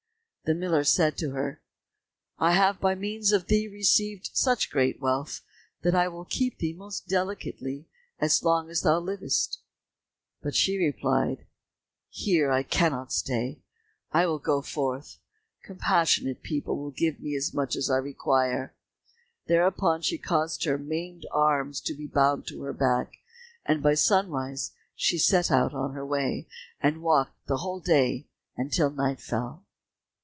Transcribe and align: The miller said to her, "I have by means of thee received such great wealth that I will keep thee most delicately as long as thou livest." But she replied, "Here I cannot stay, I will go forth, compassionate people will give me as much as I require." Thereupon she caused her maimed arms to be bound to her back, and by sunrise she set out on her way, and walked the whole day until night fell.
The 0.43 0.55
miller 0.55 0.83
said 0.83 1.17
to 1.19 1.31
her, 1.31 1.61
"I 2.37 2.51
have 2.55 2.81
by 2.81 2.93
means 2.93 3.31
of 3.31 3.47
thee 3.47 3.69
received 3.69 4.31
such 4.33 4.69
great 4.69 4.99
wealth 4.99 5.39
that 5.81 5.95
I 5.95 6.09
will 6.09 6.25
keep 6.25 6.57
thee 6.57 6.73
most 6.73 7.07
delicately 7.07 7.87
as 8.19 8.43
long 8.43 8.69
as 8.69 8.81
thou 8.81 8.99
livest." 8.99 9.61
But 10.41 10.53
she 10.53 10.77
replied, 10.77 11.45
"Here 12.09 12.51
I 12.51 12.63
cannot 12.63 13.13
stay, 13.13 13.61
I 14.11 14.25
will 14.25 14.39
go 14.39 14.61
forth, 14.61 15.19
compassionate 15.63 16.43
people 16.43 16.75
will 16.75 16.91
give 16.91 17.21
me 17.21 17.33
as 17.37 17.53
much 17.53 17.77
as 17.77 17.89
I 17.89 17.95
require." 17.95 18.75
Thereupon 19.47 20.01
she 20.01 20.17
caused 20.17 20.65
her 20.65 20.77
maimed 20.77 21.25
arms 21.31 21.79
to 21.79 21.93
be 21.93 22.07
bound 22.07 22.45
to 22.47 22.61
her 22.63 22.73
back, 22.73 23.19
and 23.65 23.81
by 23.81 23.93
sunrise 23.93 24.71
she 24.95 25.17
set 25.17 25.49
out 25.49 25.73
on 25.73 25.93
her 25.93 26.05
way, 26.05 26.45
and 26.81 27.01
walked 27.03 27.45
the 27.47 27.57
whole 27.57 27.79
day 27.79 28.27
until 28.57 28.89
night 28.91 29.21
fell. 29.21 29.63